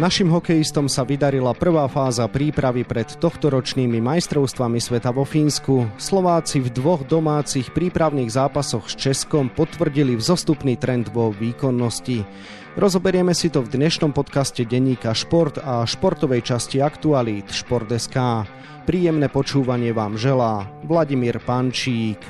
[0.00, 5.92] Našim hokejistom sa vydarila prvá fáza prípravy pred tohtoročnými majstrovstvami sveta vo Fínsku.
[6.00, 12.24] Slováci v dvoch domácich prípravných zápasoch s Českom potvrdili vzostupný trend vo výkonnosti.
[12.80, 18.48] Rozoberieme si to v dnešnom podcaste denníka Šport a športovej časti Aktualít Šport.sk.
[18.88, 22.24] Príjemné počúvanie vám želá Vladimír Pančík.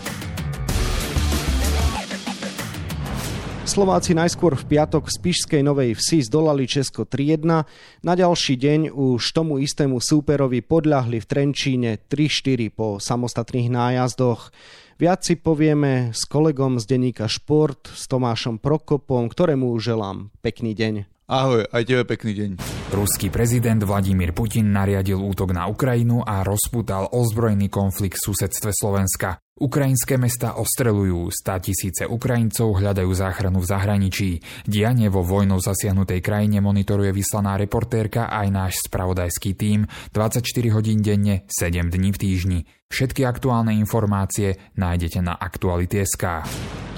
[3.70, 7.46] Slováci najskôr v piatok z Pišskej Novej Vsi zdolali Česko 3-1.
[8.02, 14.50] Na ďalší deň už tomu istému súperovi podľahli v Trenčíne 3-4 po samostatných nájazdoch.
[14.98, 21.06] Viac si povieme s kolegom z denníka Šport, s Tomášom Prokopom, ktorému želám pekný deň.
[21.30, 22.50] Ahoj, aj tebe pekný deň.
[22.90, 29.38] Ruský prezident Vladimír Putin nariadil útok na Ukrajinu a rozputal ozbrojený konflikt v susedstve Slovenska.
[29.58, 34.30] Ukrajinské mesta ostrelujú, stá tisíce Ukrajincov hľadajú záchranu v zahraničí.
[34.62, 41.42] Dianie vo vojnou zasiahnutej krajine monitoruje vyslaná reportérka aj náš spravodajský tím 24 hodín denne,
[41.50, 42.60] 7 dní v týždni.
[42.90, 46.42] Všetky aktuálne informácie nájdete na Aktuality.sk.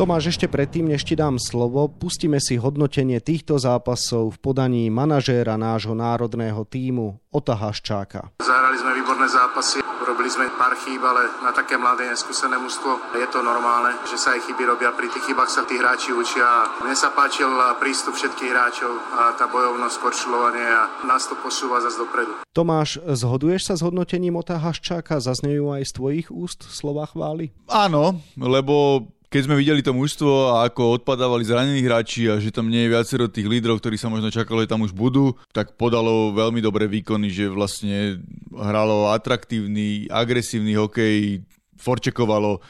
[0.00, 5.60] Tomáš, ešte predtým, než ti dám slovo, pustíme si hodnotenie týchto zápasov v podaní manažéra
[5.60, 8.32] nášho národného týmu Ota Haščáka.
[8.40, 12.08] Zahrali sme výborné zápasy, robili sme pár chýb, ale na také mladé
[12.42, 14.90] neskúsené mužstvo je to normálne, že sa aj chyby robia.
[14.90, 16.66] Pri tých chybách sa tí hráči učia.
[16.82, 17.46] Mne sa páčil
[17.78, 22.42] prístup všetkých hráčov a tá bojovnosť, korčulovanie a nás to posúva zase dopredu.
[22.50, 25.22] Tomáš, zhoduješ sa s hodnotením Ota Haščáka?
[25.22, 27.54] Zaznejú aj z tvojich úst slova chvály?
[27.70, 32.68] Áno, lebo keď sme videli to mužstvo a ako odpadávali zranení hráči a že tam
[32.68, 36.34] nie je viacero tých lídrov, ktorí sa možno čakalo, že tam už budú, tak podalo
[36.34, 38.18] veľmi dobré výkony, že vlastne
[38.52, 41.40] hralo atraktívny, agresívny hokej,
[41.78, 42.60] forčekovalo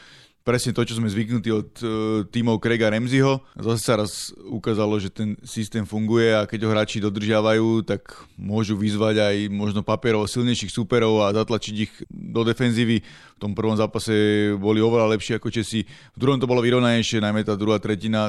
[0.43, 1.89] presne to, čo sme zvyknutí od uh,
[2.27, 3.39] tímov Craiga Ramseyho.
[3.55, 8.75] Zase sa raz ukázalo, že ten systém funguje a keď ho hráči dodržiavajú, tak môžu
[8.75, 12.99] vyzvať aj možno papierov silnejších súperov a zatlačiť ich do defenzívy.
[12.99, 14.13] V tom prvom zápase
[14.59, 15.87] boli oveľa lepšie ako Česi.
[15.87, 18.27] V druhom to bolo vyrovnanejšie, najmä tá druhá tretina,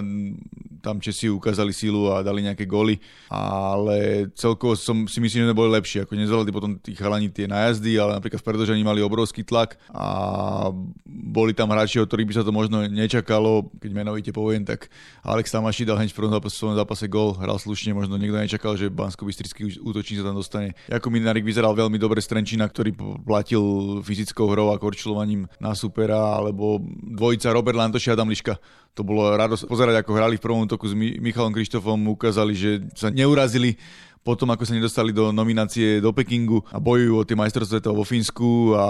[0.85, 3.01] tam Česi ukázali sílu a dali nejaké góly,
[3.33, 6.05] ale celkovo som si myslím, že neboli lepšie.
[6.05, 10.69] Ako nezvládli potom tí chalani tie najazdy, ale napríklad v predlžení mali obrovský tlak a
[11.09, 14.93] boli tam hráči od ktorých by sa to možno nečakalo, keď menovite poviem, tak
[15.25, 18.93] Alex Tamaši dal hneď v prvom zápase, zápase gol, hral slušne, možno niekto nečakal, že
[18.93, 20.77] bansko bystrický útočník sa tam dostane.
[20.93, 22.91] Ako Minarik vyzeral veľmi dobre z ktorý
[23.23, 23.63] platil
[24.03, 26.83] fyzickou hrou a korčulovaním na supera, alebo
[27.15, 28.59] dvojica Robert Lantoši a Adam Liška.
[28.95, 33.11] To bolo radosť pozerať, ako hrali v prvom útoku s Michalom Krištofom, ukázali, že sa
[33.11, 33.75] neurazili
[34.25, 38.09] potom ako sa nedostali do nominácie do Pekingu a bojujú o tie majstrovstvá sveta vo
[38.09, 38.87] Fínsku a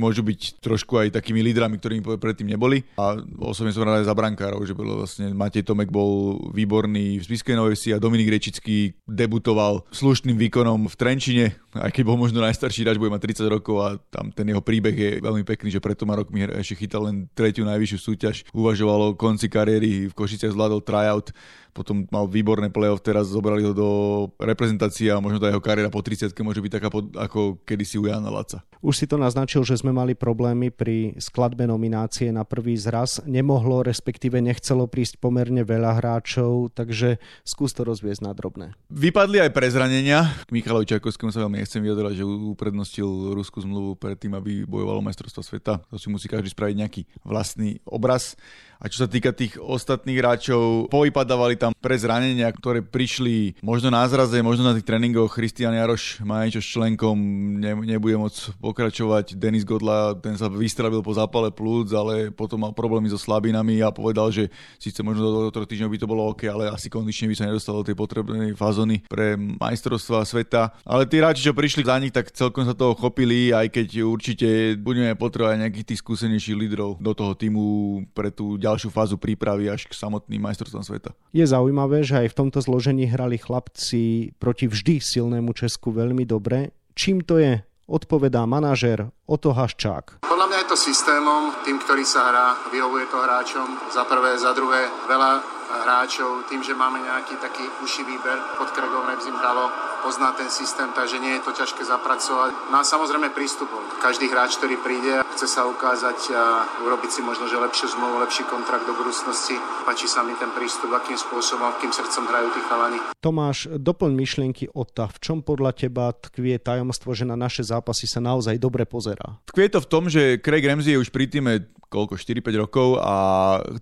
[0.00, 2.88] môžu byť trošku aj takými lídrami, ktorými predtým neboli.
[2.96, 7.26] A osobne som rád aj za brankárov, že bolo vlastne Matej Tomek bol výborný v
[7.28, 11.46] Spiskej Novej a Dominik Rečický debutoval slušným výkonom v Trenčine,
[11.76, 14.96] aj keď bol možno najstarší hráč, bude mať 30 rokov a tam ten jeho príbeh
[14.96, 18.36] je veľmi pekný, že preto má rok mi ešte chytal len tretiu najvyššiu súťaž.
[18.52, 21.34] Uvažovalo o konci kariéry, v Košiciach zvládol tryout
[21.72, 23.88] potom mal výborné play-off, teraz zobrali ho do
[24.36, 28.06] reprezentácie a možno tá jeho kariéra po 30 môže byť taká pod, ako kedysi u
[28.06, 28.60] Jana Laca.
[28.84, 33.22] Už si to naznačil, že sme mali problémy pri skladbe nominácie na prvý zraz.
[33.24, 37.16] Nemohlo, respektíve nechcelo prísť pomerne veľa hráčov, takže
[37.46, 38.76] skús to rozviesť na drobné.
[38.90, 40.28] Vypadli aj prezranenia.
[40.44, 45.00] K Michalovi Čajkovskému sa veľmi nechcem vyjadrať, že uprednostil ruskú zmluvu pred tým, aby bojovalo
[45.00, 45.80] majstrovstvo sveta.
[45.88, 48.34] To si musí každý spraviť nejaký vlastný obraz.
[48.82, 54.02] A čo sa týka tých ostatných hráčov, povypadávali tam pre zranenia, ktoré prišli možno na
[54.10, 55.30] zraze, možno na tých tréningoch.
[55.30, 57.14] Christian Jaroš má niečo s členkom,
[57.62, 59.38] ne, nebude môcť pokračovať.
[59.38, 63.94] Denis Godla, ten sa vystrabil po zápale plúc, ale potom mal problémy so slabinami a
[63.94, 64.50] povedal, že
[64.82, 67.86] síce možno do troch týždňov by to bolo OK, ale asi kondične by sa nedostalo
[67.86, 70.74] do tej potrebnej fazony pre majstrovstva sveta.
[70.82, 74.74] Ale tí hráči, čo prišli za nich, tak celkom sa toho chopili, aj keď určite
[74.82, 77.64] budeme potrebovať nejakých tých skúsenejších lídrov do toho týmu
[78.10, 81.10] pre tú ďalšiu fázu prípravy až k samotným majstrovstvám sveta.
[81.30, 86.72] Je zaujímavé, že aj v tomto zložení hrali chlapci proti vždy silnému Česku veľmi dobre.
[86.96, 87.60] Čím to je?
[87.92, 90.24] Odpovedá manažer Oto Haščák.
[90.24, 93.68] Podľa mňa je to systémom, tým, ktorý sa hrá, vyhovuje to hráčom.
[93.92, 95.44] Za prvé, za druhé, veľa
[95.84, 99.72] hráčov, tým, že máme nejaký taký uší výber, pod Kregom Rebzim hralo,
[100.04, 102.52] pozná ten systém, takže nie je to ťažké zapracovať.
[102.68, 103.80] No a samozrejme prístupom.
[104.04, 106.44] Každý hráč, ktorý príde, chce sa ukázať a
[106.84, 109.56] urobiť si možno, že lepšiu zmluvu, lepší kontrakt do budúcnosti.
[109.88, 112.98] Páči sa mi ten prístup, akým spôsobom, akým srdcom hrajú tí chalani.
[113.24, 115.08] Tomáš, doplň myšlienky Ota.
[115.08, 119.40] V čom podľa teba tkvie tajomstvo, že na naše zápasy sa naozaj dobre pozerá?
[119.48, 123.14] Tkvie to v tom, že Craig Ramsey je už pri týme koľko, 4-5 rokov a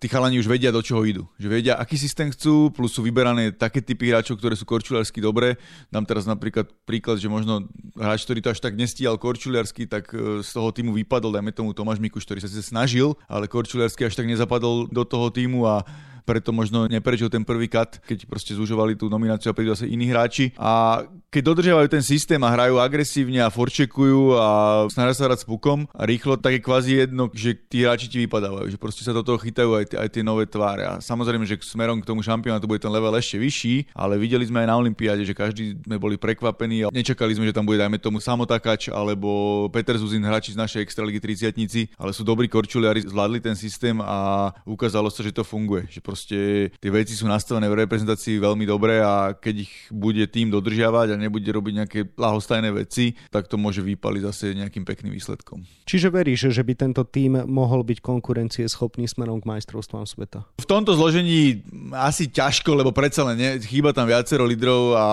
[0.02, 1.30] tí chalani už vedia, do čoho idú.
[1.38, 5.54] Že vedia, aký systém chcú, plus sú vyberané také typy hráčov, ktoré sú korčuliarsky dobré.
[5.94, 10.42] Dám teraz napríklad príklad, že možno hráč, ktorý to až tak nestíhal korčuliarsky, tak e,
[10.42, 14.28] z toho týmu vypadol, dajme tomu Tomáš Mikuš, ktorý sa snažil, ale korčuliarsky až tak
[14.28, 15.88] nezapadol do toho týmu a
[16.30, 20.06] preto možno neprečil ten prvý kat, keď proste zúžovali tú nomináciu a prídu zase iní
[20.06, 20.54] hráči.
[20.54, 24.48] A keď dodržiavajú ten systém a hrajú agresívne a forčekujú a
[24.90, 28.22] snažia sa hrať s pukom a rýchlo, tak je kvázi jedno, že tí hráči ti
[28.22, 30.86] vypadávajú, že proste sa do toho chytajú aj, aj tie nové tváre.
[30.86, 34.62] A samozrejme, že smerom k tomu šampionátu bude ten level ešte vyšší, ale videli sme
[34.62, 37.98] aj na Olympiáde, že každý sme boli prekvapení a nečakali sme, že tam bude dajme
[37.98, 43.38] tomu samotakač alebo Peter Zuzin hráči z našej extraligy 30 ale sú dobrí korčuliari, zvládli
[43.38, 45.86] ten systém a ukázalo sa, že to funguje.
[45.86, 46.38] Že proste
[46.82, 51.20] tie veci sú nastavené v reprezentácii veľmi dobre a keď ich bude tým dodržiavať a
[51.20, 55.62] nebude robiť nejaké lahostajné veci, tak to môže vypaliť zase nejakým pekným výsledkom.
[55.86, 60.42] Čiže veríš, že by tento tým mohol byť konkurencie schopný smerom k majstrovstvám sveta?
[60.58, 61.62] V tomto zložení
[61.94, 65.06] asi ťažko, lebo predsa len ne, chýba tam viacero lídrov a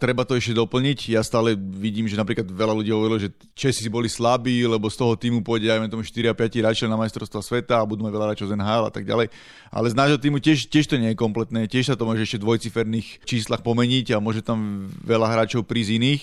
[0.00, 1.14] treba to ešte doplniť.
[1.14, 5.14] Ja stále vidím, že napríklad veľa ľudí hovorilo, že Česi boli slabí, lebo z toho
[5.14, 8.26] týmu pôjde aj tomu 4 a 5 hráčov na majstrovstva sveta a budú mať veľa
[8.32, 9.28] hráčov z NHL a tak ďalej.
[9.68, 12.40] Ale z nášho týmu tiež, tiež to nie je kompletné, tiež sa to môže ešte
[12.40, 16.22] v dvojciferných číslach pomeniť a môže tam veľa hráčov prísť iných.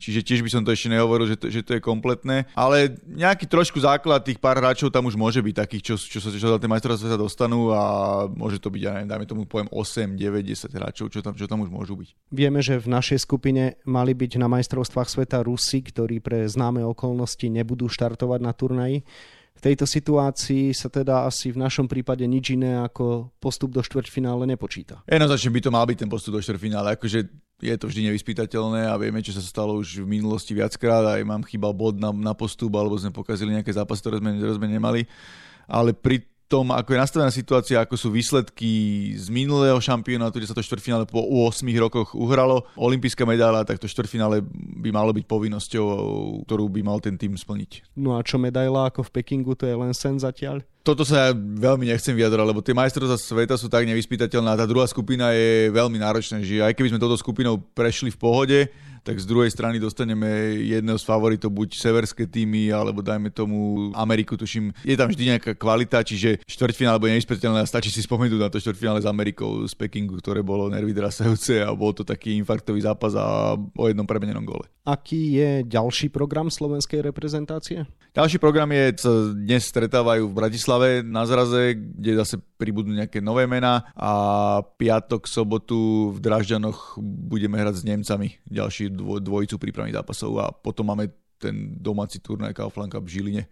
[0.00, 2.48] Čiže tiež by som to ešte nehovoril, že to, že to je kompletné.
[2.56, 6.32] Ale nejaký trošku základ tých pár hráčov tam už môže byť takých, čo, čo sa
[6.32, 7.82] čo za tie majstrovstvá sa dostanú a
[8.32, 11.44] môže to byť, ja neviem, dajme tomu poviem 8, 9, 10 hráčov, čo tam, čo
[11.44, 12.32] tam už môžu byť.
[12.32, 17.44] Vieme, že v našej skupine mali byť na majstrovstvách sveta Rusi, ktorí pre známe okolnosti
[17.44, 19.04] nebudú štartovať na turnaji.
[19.60, 24.48] V tejto situácii sa teda asi v našom prípade nič iné ako postup do štvrťfinále
[24.48, 25.04] nepočíta.
[25.04, 27.28] Jednoznačne by to mal byť ten postup do štvrťfinále, akože
[27.60, 31.44] je to vždy nevyspytateľné a vieme, čo sa stalo už v minulosti viackrát, aj mám
[31.44, 35.04] chýbal bod na, na postup, alebo sme pokazili nejaké zápasy, ktoré sme, ktoré sme nemali.
[35.70, 38.66] Ale pri tom, ako je nastavená situácia, ako sú výsledky
[39.14, 42.66] z minulého šampionátu, kde sa to štvrtfinále po 8 rokoch uhralo.
[42.74, 44.42] Olympijská medaila, tak to štvrtfinále
[44.82, 45.86] by malo byť povinnosťou,
[46.50, 47.94] ktorú by mal ten tým splniť.
[47.94, 50.66] No a čo medaila ako v Pekingu, to je len sen zatiaľ?
[50.80, 54.64] Toto sa ja veľmi nechcem vyjadrovať, lebo tie majstrovstvá sveta sú tak nevyspytateľné a tá
[54.64, 58.58] druhá skupina je veľmi náročná, že aj keby sme touto skupinou prešli v pohode,
[59.04, 64.36] tak z druhej strany dostaneme jedného z favoritov, buď severské týmy, alebo dajme tomu Ameriku,
[64.36, 64.76] tuším.
[64.84, 68.60] Je tam vždy nejaká kvalita, čiže štvrťfinále bude nevyspytateľné a stačí si spomenúť na to
[68.60, 73.16] štvrťfinále s Amerikou z Pekingu, ktoré bolo nervy drasajúce a bol to taký infarktový zápas
[73.16, 74.68] a o jednom premenenom gole.
[74.80, 77.84] Aký je ďalší program slovenskej reprezentácie?
[78.16, 78.96] Ďalší program je,
[79.36, 84.12] dnes stretávajú v Bratislave na zraze, kde zase pribudnú nejaké nové mená a
[84.64, 90.88] piatok, sobotu v Dražďanoch budeme hrať s Nemcami ďalší dvoj, dvojicu prípravných zápasov a potom
[90.88, 93.42] máme ten domáci turnaj Kaufland Cup v Žiline,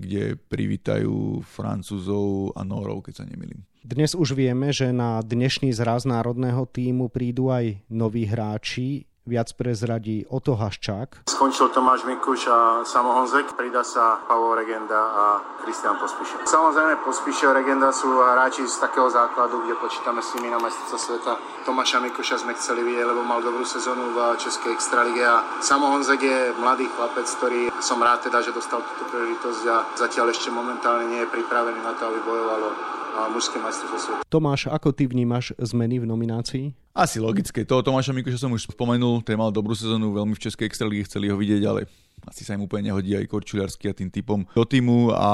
[0.00, 3.68] kde privítajú Francúzov a Norov, keď sa nemýlim.
[3.84, 9.08] Dnes už vieme, že na dnešný zraz národného týmu prídu aj noví hráči.
[9.28, 11.28] Viac prezradí Oto Haščák.
[11.28, 12.58] Skončil Tomáš Mikuš a
[12.88, 15.24] Samo Honzek, pridá sa Pavol Regenda a
[15.60, 16.48] Kristian Pospíšil.
[16.48, 21.36] Samozrejme Pospíšil Regenda sú hráči z takého základu, kde počítame s nimi na majstrovstvo sveta.
[21.68, 26.24] Tomáša Mikuša sme chceli vidieť, lebo mal dobrú sezónu v Českej extralige a Samo Honzek
[26.24, 31.12] je mladý chlapec, ktorý som rád teda, že dostal túto príležitosť a zatiaľ ešte momentálne
[31.12, 32.99] nie je pripravený na to, aby bojovalo
[33.30, 34.22] mužské majstrovstvo sveta.
[34.26, 36.64] Tomáš, ako ty vnímaš zmeny v nominácii?
[36.92, 37.62] Asi logické.
[37.62, 41.30] Toho Tomáša Mikuša som už spomenul, ten mal dobrú sezónu, veľmi v Českej extralíge chceli
[41.30, 41.86] ho vidieť, ale
[42.26, 45.30] asi sa im úplne nehodí aj Korčuliarsky a tým typom do týmu a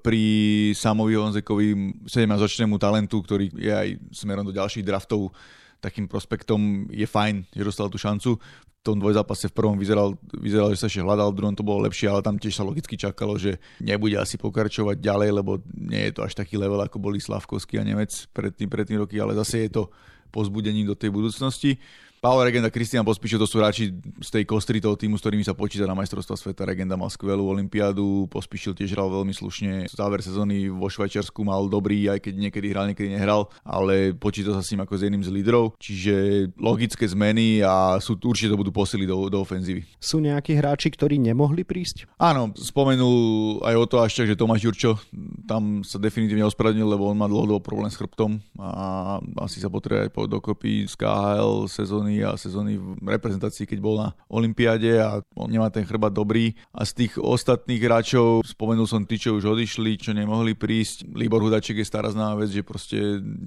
[0.00, 0.22] pri
[0.72, 5.34] Samovi Honzekovi 17-ročnému talentu, ktorý je aj smerom do ďalších draftov
[5.80, 8.36] takým prospektom je fajn, že dostal tú šancu.
[8.36, 11.84] V tom dvojzápase v prvom vyzeral, vyzeral, že sa ešte hľadal, v druhom to bolo
[11.84, 16.12] lepšie, ale tam tiež sa logicky čakalo, že nebude asi pokračovať ďalej, lebo nie je
[16.16, 19.36] to až taký level, ako boli Slavkovský a Nemec pred tým, pred tým roky, ale
[19.36, 19.92] zase je to
[20.32, 21.76] pozbudením do tej budúcnosti.
[22.20, 25.56] Paolo Regenda, Kristian Pospíšil, to sú hráči z tej kostry toho týmu, s ktorými sa
[25.56, 26.68] počíta na majstrovstva sveta.
[26.68, 29.88] Regenda mal skvelú olympiádu, Pospíšil tiež hral veľmi slušne.
[29.88, 34.60] Záver sezóny vo Švajčiarsku mal dobrý, aj keď niekedy hral, niekedy nehral, ale počíta sa
[34.60, 35.80] s ním ako s jedným z lídrov.
[35.80, 36.14] Čiže
[36.60, 39.88] logické zmeny a sú určite to budú posily do, do ofenzívy.
[39.96, 42.04] Sú nejakí hráči, ktorí nemohli prísť?
[42.20, 45.00] Áno, spomenul aj o to až že Tomáš Jurčo
[45.48, 50.12] tam sa definitívne ospravedlnil, lebo on má dlhodobo problém s chrbtom a asi sa potrebuje
[50.12, 55.22] aj dokopy z KHL sezóny sezóny a sezóny v reprezentácii, keď bol na Olympiade a
[55.38, 56.58] on nemá ten chrbát dobrý.
[56.74, 61.06] A z tých ostatných hráčov, spomenul som tí, čo už odišli, čo nemohli prísť.
[61.14, 62.98] Libor Hudaček je stará známa vec, že proste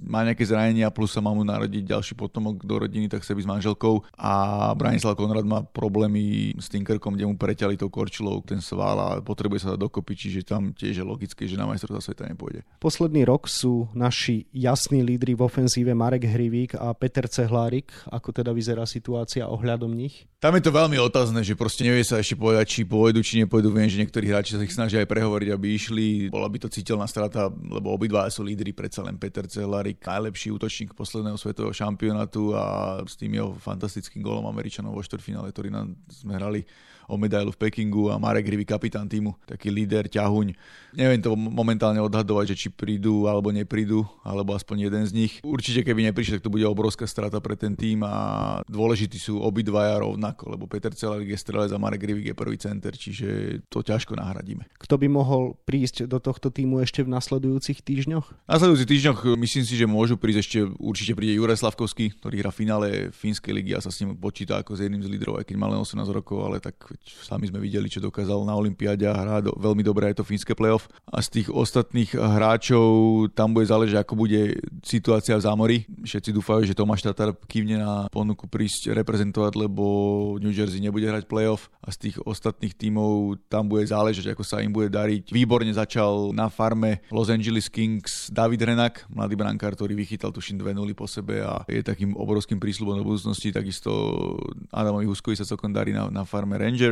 [0.08, 3.42] má nejaké zranenia plus sa má mu narodiť ďalší potomok do rodiny, tak sa by
[3.44, 4.08] s manželkou.
[4.16, 8.98] A Branislav Konrad má problémy s tým krkom, kde mu preťali tou korčilou ten sval
[8.98, 12.64] a potrebuje sa dokopy, čiže tam tiež je logické, že na majstrovstvá sveta nepôjde.
[12.80, 17.90] Posledný rok sú naši jasní lídry v ofenzíve Marek Hrivík a Peter Cehlárik.
[18.14, 20.30] Ako teda vyzerá situácia ohľadom nich?
[20.38, 23.74] Tam je to veľmi otázne, že proste nevie sa ešte povedať, či pôjdu, či nepôjdu.
[23.74, 26.08] Viem, že niektorí hráči sa ich snažia aj prehovoriť, aby išli.
[26.30, 30.94] Bola by to citeľná strata, lebo obidva sú lídry, predsa len Peter Cehlárik, najlepší útočník
[30.94, 36.36] posledného svetového šampionátu a s tým jeho fantastickým gólom Američanov vo štvrtfinále, ktorý nám sme
[36.38, 36.62] hrali
[37.08, 40.48] o medailu v Pekingu a Marek Rivy, kapitán týmu, taký líder, ťahuň.
[40.94, 45.34] Neviem to momentálne odhadovať, že či prídu alebo neprídu, alebo aspoň jeden z nich.
[45.42, 50.00] Určite keby neprišli, tak to bude obrovská strata pre ten tým a dôležití sú obidvaja
[50.06, 54.14] rovnako, lebo Peter Celavik je strelec a Marek Rivik je prvý center, čiže to ťažko
[54.14, 54.70] nahradíme.
[54.78, 58.26] Kto by mohol prísť do tohto týmu ešte v nasledujúcich týždňoch?
[58.46, 62.52] V nasledujúcich týždňoch myslím si, že môžu prísť ešte, určite príde Juraj Slavkovský, ktorý hrá
[62.54, 65.50] v finále fínskej ligy a sa s ním počíta ako s jedným z lídrov, aj
[65.50, 69.16] keď mal len 18 rokov, ale tak sami sme videli, čo dokázal na Olympiáde a
[69.16, 70.88] hrá do, veľmi dobré aj to fínske playoff.
[71.10, 72.86] A z tých ostatných hráčov
[73.34, 75.78] tam bude záležať, ako bude situácia v zámori.
[76.04, 79.84] Všetci dúfajú, že Tomáš Tatar kývne na ponuku prísť reprezentovať, lebo
[80.44, 84.60] New Jersey nebude hrať playoff a z tých ostatných tímov tam bude záležať, ako sa
[84.60, 85.32] im bude dariť.
[85.32, 90.76] Výborne začal na farme Los Angeles Kings David Renak, mladý brankár, ktorý vychytal tuším dve
[90.76, 93.56] nuly po sebe a je takým obrovským prísľubom do budúcnosti.
[93.56, 93.92] Takisto
[94.70, 96.83] Adamovi Huskovi sa celkom darí na, na farme Rangers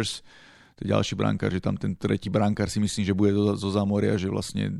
[0.79, 3.69] to je ďalší brankár, že tam ten tretí brankár si myslím, že bude zo, zo
[3.69, 4.74] Zamoria, že vlastne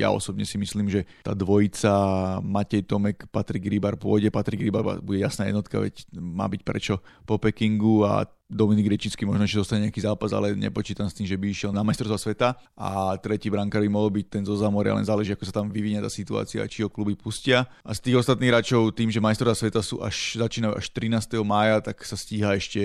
[0.00, 1.92] ja osobne si myslím, že tá dvojica
[2.40, 7.36] Matej Tomek, Patrik Rybar pôjde, Patrik Rybar bude jasná jednotka, veď má byť prečo po
[7.36, 11.46] Pekingu a Dominik Rečický možno ešte dostane nejaký zápas, ale nepočítam s tým, že by
[11.54, 12.48] išiel na majstrovstvá sveta.
[12.74, 16.02] A tretí brankár by mohol byť ten zo Zamoria, len záleží, ako sa tam vyvinie
[16.02, 17.70] tá situácia, či ho kluby pustia.
[17.86, 21.38] A z tých ostatných hráčov, tým, že majstrovstvá sveta sú až, začínajú až 13.
[21.46, 22.82] mája, tak sa stíha ešte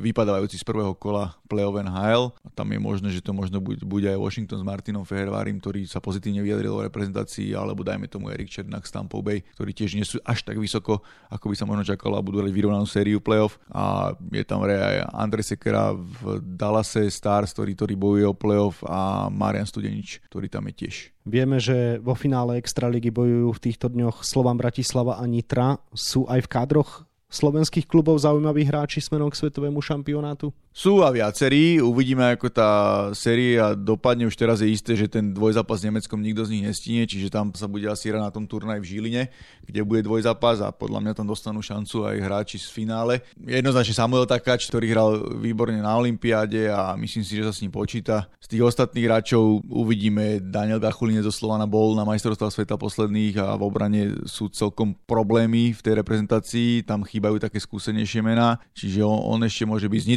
[0.00, 2.32] vypadávajúci z prvého kola play-off NHL.
[2.32, 5.84] A tam je možné, že to možno bude, bude aj Washington s Martinom Fehervárim, ktorý
[5.84, 10.06] sa pozitívne vyjadril o reprezentácii, alebo dajme tomu Erik Černák z Tampa ktorí tiež nie
[10.06, 13.60] sú až tak vysoko, ako by sa možno čakalo a budú vyrovnanú sériu play-off.
[13.72, 19.30] A je tam aj Andrej Sekera v Dallase Stars, ktorý, ktorý bojuje o playoff a
[19.30, 20.94] Marian Studenič, ktorý tam je tiež.
[21.22, 25.78] Vieme, že vo finále Extraligy bojujú v týchto dňoch Slovan Bratislava a Nitra.
[25.94, 30.52] Sú aj v kádroch slovenských klubov zaujímavých hráči smerom k svetovému šampionátu?
[30.72, 32.70] Sú a viacerí, uvidíme ako tá
[33.12, 37.04] séria dopadne, už teraz je isté, že ten dvojzápas s Nemeckom nikto z nich nestíne,
[37.04, 39.22] čiže tam sa bude asi hrať na tom turnaj v Žiline,
[39.68, 43.20] kde bude dvojzápas a podľa mňa tam dostanú šancu aj hráči z finále.
[43.36, 45.10] Jednoznačne Samuel Takáč, ktorý hral
[45.44, 48.32] výborne na Olympiáde a myslím si, že sa s ním počíta.
[48.40, 53.60] Z tých ostatných hráčov uvidíme, Daniel Gachuline zo Slovana bol na majstrovstvá sveta posledných a
[53.60, 59.36] v obrane sú celkom problémy v tej reprezentácii, tam chýbajú také skúsenejšie mená, čiže on,
[59.36, 60.08] on ešte môže byť z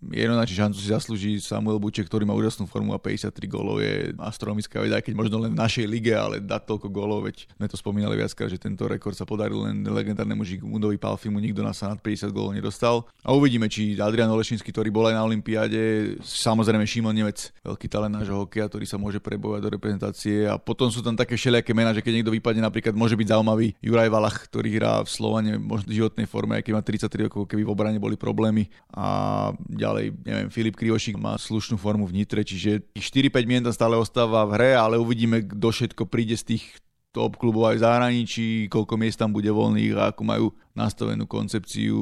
[0.00, 4.82] jednoznačne šancu si zaslúži Samuel Buček, ktorý má úžasnú formu a 53 gólov je astronomická
[4.82, 7.76] veda, aj keď možno len v našej lige, ale dať toľko gólov, veď sme to
[7.78, 12.00] spomínali viackrát, že tento rekord sa podaril len legendárnemu Žigmundovi Palfimu, nikto nás sa nad
[12.00, 13.06] 50 gólov nedostal.
[13.22, 18.16] A uvidíme, či Adrian Olešinský, ktorý bol aj na Olympiáde, samozrejme Šimon Nemec, veľký talent
[18.16, 21.94] nášho hokeja, ktorý sa môže prebojať do reprezentácie a potom sú tam také všelijaké mená,
[21.94, 25.92] že keď niekto vypadne, napríklad môže byť zaujímavý Juraj Valach, ktorý hrá v Slovane možno
[25.92, 29.50] v životnej forme, aj keď má 33 rokov, keby v obrane boli problémy a
[29.82, 34.46] ďalej, neviem, Filip Krivošik má slušnú formu v Nitre, čiže 4-5 mien tam stále ostáva
[34.46, 36.64] v hre, ale uvidíme, kto všetko príde z tých
[37.12, 42.00] top klubov aj v zahraničí, koľko miest tam bude voľných a ako majú nastavenú koncepciu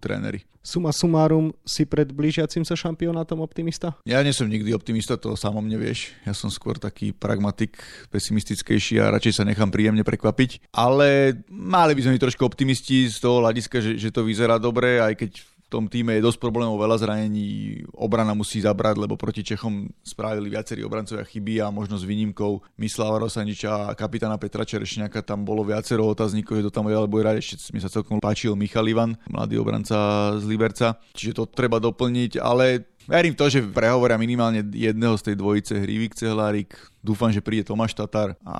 [0.00, 0.40] tréneri.
[0.66, 3.94] Suma sumárum, si pred blížiacim sa šampionátom optimista?
[4.02, 6.10] Ja nie som nikdy optimista, to samo mne vieš.
[6.26, 7.78] Ja som skôr taký pragmatik,
[8.10, 10.74] pesimistickejší a radšej sa nechám príjemne prekvapiť.
[10.74, 14.98] Ale mali by sme byť trošku optimisti z toho hľadiska, že, že to vyzerá dobre,
[14.98, 15.30] aj keď
[15.66, 20.46] v tom týme je dosť problémov, veľa zranení, obrana musí zabrať, lebo proti Čechom spravili
[20.46, 25.66] viacerí obrancovia chyby a možno s výnimkou Mislava Rosaniča a kapitána Petra Čerešňaka tam bolo
[25.66, 27.36] viacero otáznikov, že to tam bude hrať.
[27.42, 31.02] Ešte mi sa celkom páčil Michal Ivan, mladý obranca z Liberca.
[31.18, 36.18] Čiže to treba doplniť, ale Verím to, že prehovoria minimálne jedného z tej dvojice Hrivik
[36.18, 36.74] Cehlárik.
[36.98, 38.58] Dúfam, že príde Tomáš Tatar a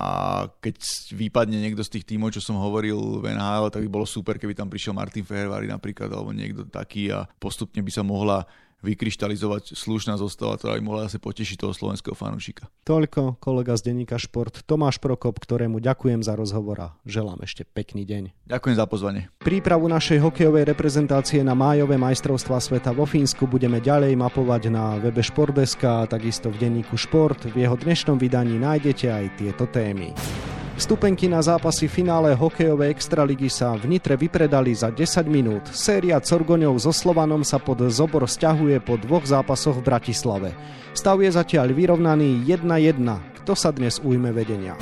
[0.63, 0.79] keď
[1.11, 4.55] vypadne niekto z tých tímov, čo som hovoril v NHL, tak by bolo super, keby
[4.55, 8.47] tam prišiel Martin Fehervári napríklad alebo niekto taký a postupne by sa mohla
[8.85, 12.69] vykryštalizovať slušná zostava, ktorá by mohla asi potešiť toho slovenského fanúšika.
[12.85, 18.05] Toľko kolega z denníka Šport Tomáš Prokop, ktorému ďakujem za rozhovor a želám ešte pekný
[18.05, 18.45] deň.
[18.45, 19.21] Ďakujem za pozvanie.
[19.41, 25.25] Prípravu našej hokejovej reprezentácie na májové majstrovstvá sveta vo Fínsku budeme ďalej mapovať na webe
[25.25, 27.49] Športdeska a takisto v denníku Šport.
[27.49, 30.13] V jeho dnešnom vydaní nájdete aj tieto témy.
[30.77, 35.65] Vstupenky na zápasy finále hokejovej extraligy sa v Nitre vypredali za 10 minút.
[35.73, 40.53] Séria Corgoňov so Slovanom sa pod zobor stiahuje po dvoch zápasoch v Bratislave.
[40.93, 42.93] Stav je zatiaľ vyrovnaný 1-1.
[43.41, 44.77] Kto sa dnes ujme vedenia?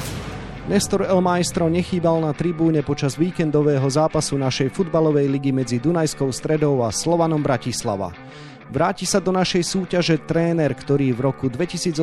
[0.68, 6.84] Nestor El Maestro nechýbal na tribúne počas víkendového zápasu našej futbalovej ligy medzi Dunajskou stredou
[6.84, 8.12] a Slovanom Bratislava.
[8.66, 12.02] Vráti sa do našej súťaže tréner, ktorý v roku 2018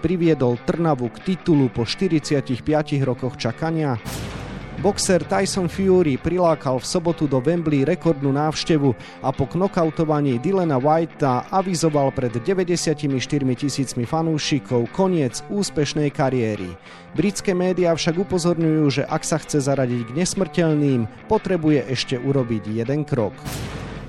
[0.00, 2.56] priviedol Trnavu k titulu po 45
[3.04, 4.00] rokoch čakania.
[4.80, 11.52] Boxer Tyson Fury prilákal v sobotu do Wembley rekordnú návštevu a po knokautovaní Dylana Whitea
[11.52, 12.96] avizoval pred 94
[13.60, 16.72] tisícmi fanúšikov koniec úspešnej kariéry.
[17.12, 23.04] Britské médiá však upozorňujú, že ak sa chce zaradiť k nesmrteľným, potrebuje ešte urobiť jeden
[23.04, 23.36] krok.